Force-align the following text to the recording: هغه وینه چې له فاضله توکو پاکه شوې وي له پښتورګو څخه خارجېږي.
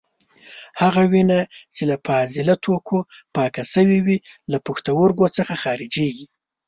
هغه 0.81 1.01
وینه 1.11 1.39
چې 1.75 1.81
له 1.89 1.95
فاضله 2.05 2.55
توکو 2.65 2.97
پاکه 3.35 3.63
شوې 3.73 3.99
وي 4.05 4.17
له 4.51 4.57
پښتورګو 4.65 5.25
څخه 5.37 5.53
خارجېږي. 5.63 6.25